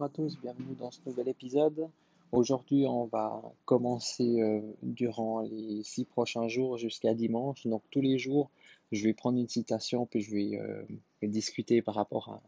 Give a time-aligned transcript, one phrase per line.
[0.00, 1.90] Bonjour à tous, bienvenue dans ce nouvel épisode.
[2.32, 7.66] Aujourd'hui, on va commencer euh, durant les six prochains jours jusqu'à dimanche.
[7.66, 8.50] Donc tous les jours,
[8.92, 10.86] je vais prendre une citation puis je vais euh,
[11.22, 12.40] discuter par rapport à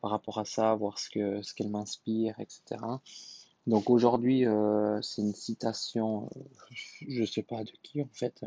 [0.00, 2.82] par rapport à ça, voir ce que ce qu'elle m'inspire, etc.
[3.68, 6.28] Donc aujourd'hui, euh, c'est une citation,
[7.06, 8.44] je sais pas de qui en fait,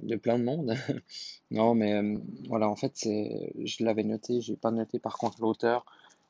[0.00, 0.74] de plein de monde.
[1.50, 2.00] non, mais
[2.48, 5.84] voilà, en fait, je l'avais noté, j'ai pas noté par contre l'auteur.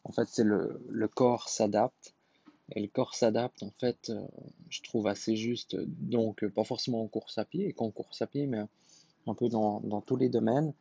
[0.05, 2.15] En fait, c'est le, le corps s'adapte.
[2.73, 4.11] Et le corps s'adapte, en fait,
[4.71, 5.77] je trouve assez juste.
[5.77, 8.65] Donc, pas forcément en course à pied, et qu'en course à pied, mais
[9.27, 10.73] un peu dans, tous les domaines.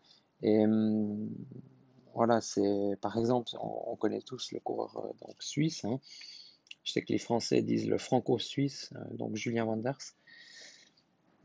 [0.42, 1.30] Et hum,
[2.14, 5.86] voilà, c'est par exemple, on, connaît tous le coureur euh, suisse.
[5.86, 6.00] Hein.
[6.84, 9.98] Je sais que les Français disent le franco-suisse, euh, donc Julien Wanders.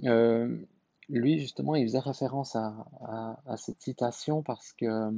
[0.05, 0.58] Euh,
[1.08, 5.11] lui, justement, il faisait référence à, cette citation parce que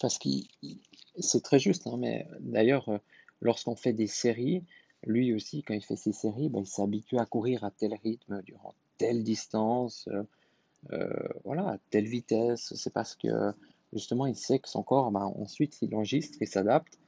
[0.00, 0.46] parce qu'il
[1.18, 2.88] c'est très juste, hein, mais d'ailleurs,
[3.40, 4.62] lorsqu'on fait des séries,
[5.04, 8.42] lui aussi, quand il fait ses séries, ben, il s'habitue à courir à tel rythme
[8.42, 10.08] durant telle distance,
[11.44, 12.72] voilà, à telle vitesse.
[12.74, 13.52] C'est parce que
[13.92, 16.98] justement, il sait que son corps, ben, ensuite, il enregistre et s'adapte.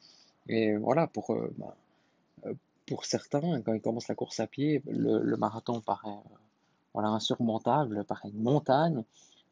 [0.48, 1.54] Et voilà, pour, euh,
[2.46, 2.54] euh,
[2.86, 6.36] pour certains, quand ils commencent la course à pied, le, marathon paraît euh,
[6.94, 9.04] voilà, insurmontable, paraît une montagne.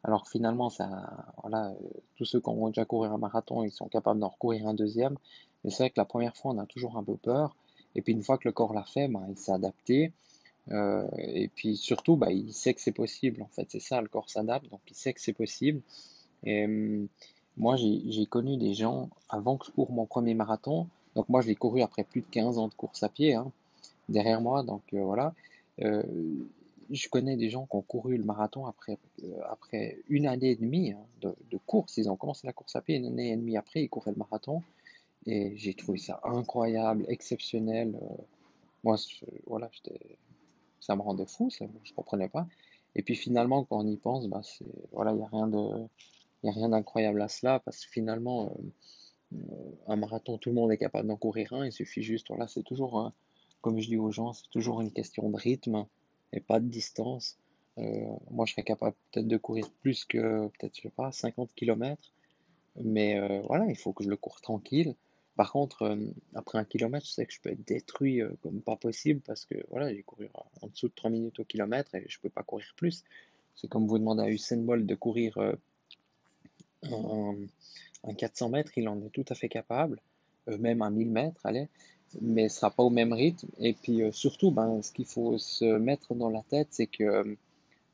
[0.05, 0.89] Alors finalement, ça,
[1.43, 1.73] voilà,
[2.17, 5.17] tous ceux qui ont déjà couru un marathon, ils sont capables d'en recourir un deuxième.
[5.65, 7.55] Mais c'est vrai que la première fois, on a toujours un peu peur.
[7.95, 10.13] Et puis une fois que le corps l'a fait, ben, il s'est adapté.
[10.71, 13.43] et puis surtout, ben, il sait que c'est possible.
[13.43, 15.83] En fait, c'est ça, le corps s'adapte, donc il sait que c'est possible.
[16.45, 17.09] Et hum,
[17.57, 20.87] moi, j'ai connu des gens avant que je cours mon premier marathon.
[21.15, 23.53] Donc moi, je l'ai couru après plus de 15 ans de course à pied hein,
[24.09, 24.63] derrière moi.
[24.63, 25.35] Donc euh, voilà.
[26.91, 30.51] Euh, je connais des gens qui ont couru le marathon après, euh, après une année
[30.51, 31.97] et demie hein, de, course.
[31.97, 34.19] Ils ont commencé la course à pied une année et demie après, ils couraient le
[34.19, 34.63] marathon.
[35.27, 37.95] Et j'ai trouvé ça incroyable, exceptionnel.
[38.83, 38.97] moi,
[39.47, 39.71] voilà,
[40.81, 42.47] ça me rendait fou, je comprenais pas.
[42.95, 44.43] Et puis finalement, quand on y pense, bah,
[44.93, 50.39] voilà, il n'y a rien d'incroyable à cela parce que finalement, euh, euh, un marathon,
[50.39, 51.67] tout le monde est capable d'en courir un.
[51.67, 53.13] Il suffit juste, voilà, c'est toujours,
[53.61, 55.87] comme je dis aux gens, c'est toujours une question de rythme
[56.33, 57.39] et pas de distance.
[57.79, 61.53] Euh, moi, je serais capable peut-être de courir plus que, peut-être, je sais pas, 50
[61.55, 62.13] km.
[62.77, 64.95] Mais voilà, il faut que je le cours tranquille.
[65.37, 65.99] Par contre,
[66.35, 69.57] après un kilomètre, je sais que je peux être détruit comme pas possible parce que
[69.71, 70.29] voilà, j'ai couru
[70.63, 73.05] en dessous de 3 minutes au kilomètre et je peux pas courir plus.
[73.57, 75.37] C'est comme vous demandez à Usain Bolt de courir
[76.83, 80.01] un, 400 mètres, il en est tout à fait capable,
[80.49, 81.69] euh, même un 1000 mètres, allez,
[82.21, 83.49] mais ce sera pas au même rythme.
[83.59, 87.05] Et puis euh, surtout, ben, ce qu'il faut se mettre dans la tête, c'est que
[87.05, 87.37] euh,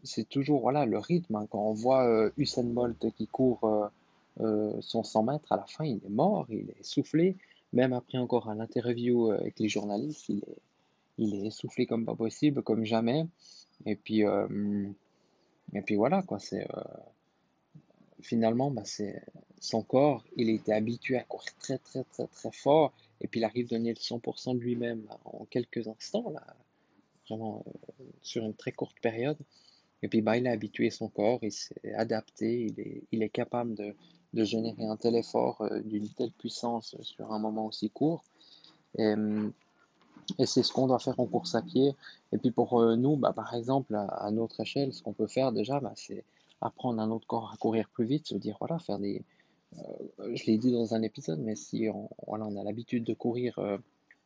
[0.03, 1.37] c'est toujours voilà, le rythme.
[1.37, 1.47] Hein.
[1.51, 3.91] Quand on voit Usain Bolt qui court
[4.39, 7.37] son 100 mètres, à la fin, il est mort, il est essoufflé.
[7.73, 10.59] Même après encore un interview avec les journalistes, il est,
[11.19, 13.27] il est essoufflé comme pas possible, comme jamais.
[13.85, 16.69] Et puis, et puis voilà, quoi, c'est
[18.21, 19.23] finalement, bah, c'est
[19.61, 23.45] son corps, il était habitué à courir très très très très fort, et puis il
[23.45, 26.43] arrive à donner le 100% de lui-même en quelques instants, là,
[27.29, 29.39] vraiment euh, sur une très courte période.
[30.03, 33.31] Et puis bah, il a habitué son corps, il s'est adapté, il est, il est
[33.31, 33.95] capable de,
[34.35, 38.23] de générer un tel effort euh, d'une telle puissance sur un moment aussi court.
[38.99, 39.15] Et,
[40.39, 41.95] et c'est ce qu'on doit faire en course à pied.
[42.33, 45.53] Et puis pour euh, nous, bah, par exemple, à, notre échelle, ce qu'on peut faire
[45.53, 46.25] déjà, bah, c'est
[46.61, 49.23] apprendre un autre corps à courir plus vite, se dire, voilà, faire des...
[49.79, 49.83] Euh,
[50.35, 51.89] je l'ai dit dans un épisode, mais si
[52.27, 53.79] on, a l'habitude de courir, euh,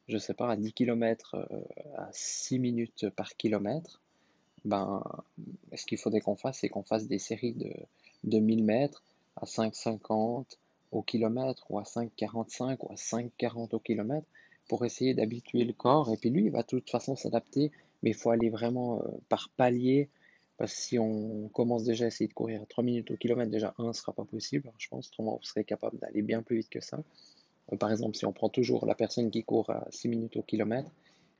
[0.09, 1.61] je sais pas, à 10 km euh,
[1.97, 4.01] à 6 minutes par kilomètre,
[4.65, 5.03] ben,
[5.75, 7.73] ce qu'il faudrait qu'on fasse, c'est qu'on fasse des séries de,
[8.25, 9.03] de 1000 mètres
[9.37, 10.45] à 5,50
[10.93, 14.27] au kilomètre ou à 5,45 ou à 5,40 au kilomètre
[14.69, 16.13] pour essayer d'habituer le corps.
[16.13, 17.73] Et puis lui, il va de toute façon s'adapter,
[18.03, 20.11] mais il faut aller vraiment par palier
[20.67, 23.89] si on commence déjà à essayer de courir à 3 minutes au kilomètre, déjà 1
[23.89, 25.09] ne sera pas possible, je pense.
[25.09, 27.01] Autrement, vous serez capable d'aller bien plus vite que ça.
[27.73, 30.43] Euh, par exemple, si on prend toujours la personne qui court à 6 minutes au
[30.43, 30.91] kilomètre.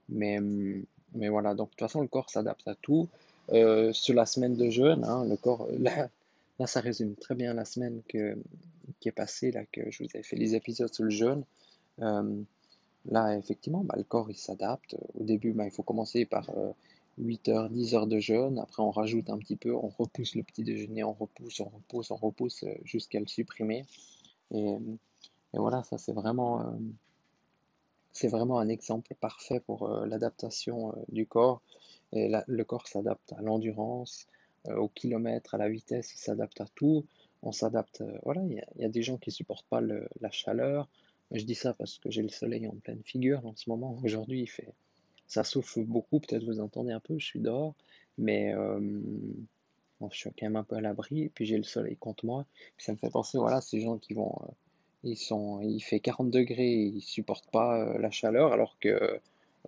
[0.09, 0.85] Mais, hum,
[1.15, 3.09] mais voilà, donc de toute façon, le corps s'adapte à tout.
[3.53, 6.09] Euh, sur la semaine de jeûne, hein, le corps, là,
[6.59, 8.37] là, ça résume très bien la semaine que,
[9.01, 11.45] qui est passée, là, que je vous ai fait les épisodes sur le jeûne.
[12.01, 12.43] Euh,
[13.07, 14.97] Là, effectivement, bah, le corps il s'adapte.
[15.19, 16.51] Au début, bah, il faut commencer par
[17.21, 18.59] 8 heures, 10 heures de jeûne.
[18.59, 22.11] Après, on rajoute un petit peu, on repousse le petit déjeuner, on repousse, on repousse,
[22.11, 23.85] on repousse euh, jusqu'à le supprimer.
[24.53, 24.77] Et,
[25.53, 31.61] voilà, ça c'est vraiment, euh, vraiment un exemple parfait pour euh, l'adaptation du corps.
[32.13, 34.27] Et le corps s'adapte à l'endurance,
[34.69, 37.07] au kilomètre, à la vitesse, il s'adapte à tout.
[37.43, 40.89] On s'adapte, voilà, il y, a, des gens qui supportent pas la chaleur.
[41.31, 43.97] Je dis ça parce que j'ai le soleil en pleine figure en ce moment.
[44.03, 44.75] Aujourd'hui, il fait,
[45.31, 47.75] ça souffle beaucoup, peut-être vous entendez un peu, je suis dehors,
[48.19, 48.81] mais euh,
[50.11, 52.45] je suis quand même un peu à l'abri, et puis j'ai le soleil contre moi,
[52.77, 54.53] puis ça me fait penser, voilà, ces gens qui vont, euh,
[55.05, 59.21] ils sont, il fait 40 degrés, ils supportent pas euh, la chaleur, alors que,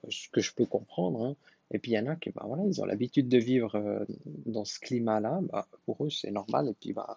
[0.09, 1.37] ce que je peux comprendre, hein.
[1.71, 4.05] et puis il y en a qui, bah, voilà, ils ont l'habitude de vivre
[4.47, 7.17] dans ce climat-là, bah, pour eux c'est normal, et puis bah,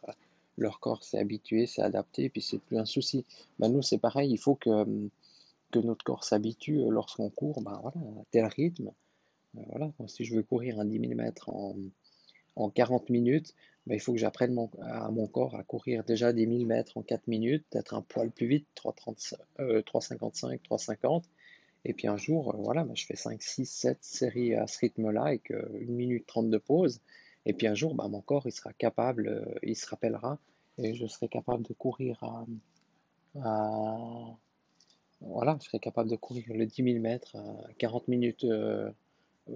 [0.60, 3.26] leur corps s'est habitué, s'est adapté, et puis c'est plus un souci.
[3.58, 4.86] Bah, nous c'est pareil, il faut que
[5.72, 8.92] que notre corps s'habitue euh, lorsqu'on court, ben voilà, à tel rythme.
[9.58, 11.76] Euh, voilà, si je veux courir un 10 000 mètres en,
[12.56, 13.54] en 40 minutes,
[13.88, 17.04] ben, il faut que j'apprenne à mon corps à courir déjà des 1000 mètres en
[17.04, 21.24] 4 minutes, peut-être un poil plus vite, 3,55, euh, 3,50.
[21.88, 25.26] Et puis un jour, voilà, ben, je fais 5, 6, 7 séries à ce rythme-là
[25.26, 27.00] avec 1 minute 30 de pause.
[27.46, 30.40] Et puis un jour, ben, mon corps, il sera capable, il se rappellera,
[30.80, 32.46] et je serai capable de courir à
[35.22, 38.92] voilà, je serais capable de courir le 10 000 mètres à 40 minutes, euh,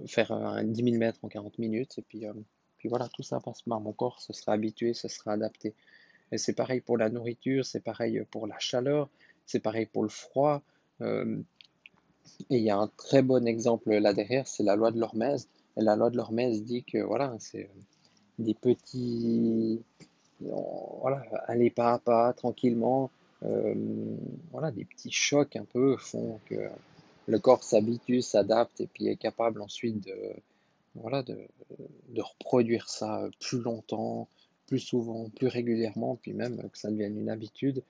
[0.06, 2.32] faire un 10 000 mètres en 40 minutes, et puis, euh,
[2.78, 5.74] puis voilà, tout ça passe par mon corps, se sera habitué, se sera adapté.
[6.32, 9.08] Et c'est pareil pour la nourriture, c'est pareil pour la chaleur,
[9.46, 10.62] c'est pareil pour le froid.
[11.00, 11.38] Euh,
[12.50, 15.48] et il y a un très bon exemple là derrière, c'est la loi de l'Hormèse.
[15.76, 17.68] Et la loi de l'Hormèse dit que voilà, c'est
[18.38, 19.82] des petits,
[20.40, 23.10] voilà, aller pas à pas, tranquillement,
[23.44, 23.74] euh,
[24.52, 26.68] voilà, des petits chocs un peu font que
[27.26, 30.14] le corps s'habitue, s'adapte et puis est capable ensuite de,
[30.94, 31.36] voilà, de,
[32.18, 34.28] reproduire ça plus longtemps,
[34.66, 37.82] plus souvent, plus régulièrement, puis même que ça devienne une habitude.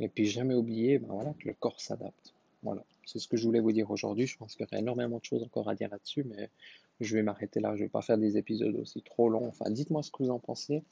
[0.00, 2.34] Et puis jamais oublier ben voilà, que le corps s'adapte.
[2.62, 4.26] Voilà, c'est ce que je voulais vous dire aujourd'hui.
[4.26, 6.50] Je pense qu'il y aurait énormément de choses encore à dire là-dessus, mais
[7.00, 7.76] je vais m'arrêter là.
[7.76, 9.46] Je ne vais pas faire des épisodes aussi trop longs.
[9.46, 10.82] Enfin, dites-moi ce que vous en pensez,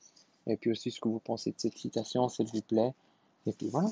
[0.47, 2.93] et puis aussi ce que vous pensez de cette citation, s'il vous plaît.
[3.47, 3.89] Et puis voilà.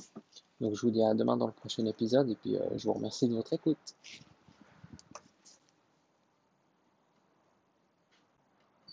[0.60, 2.92] Donc je vous dis à demain dans le prochain épisode et puis euh, je vous
[2.92, 3.94] remercie de votre écoute.